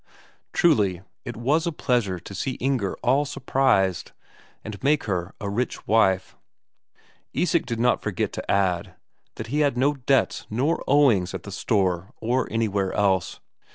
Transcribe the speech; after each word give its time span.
Truly, 0.51 1.03
it 1.25 1.37
was 1.37 1.67
a 1.67 1.71
pleasure 1.71 2.17
to 2.17 2.33
see 2.33 2.53
Inger 2.53 2.95
all 3.03 3.23
surprised, 3.23 4.13
and 4.63 4.81
make 4.83 5.03
her 5.03 5.35
a 5.39 5.47
rich 5.47 5.85
wife. 5.85 6.35
Isak 7.33 7.67
did 7.67 7.79
not 7.79 8.01
forget 8.01 8.33
to 8.33 8.49
add 8.51 8.95
that 9.35 9.45
he 9.53 9.59
had 9.59 9.77
no 9.77 9.93
debts 9.93 10.47
nor 10.49 10.83
owings 10.87 11.35
at 11.35 11.43
the 11.43 11.51
store 11.51 12.15
or 12.17 12.47
anywhere 12.51 12.91
else. 12.93 13.41